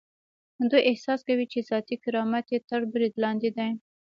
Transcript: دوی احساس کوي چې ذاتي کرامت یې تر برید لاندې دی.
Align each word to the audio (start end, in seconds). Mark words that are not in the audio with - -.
دوی 0.69 0.81
احساس 0.91 1.21
کوي 1.27 1.45
چې 1.53 1.59
ذاتي 1.69 1.95
کرامت 2.03 2.45
یې 2.53 2.59
تر 2.69 2.81
برید 2.93 3.13
لاندې 3.23 3.49
دی. 3.57 3.69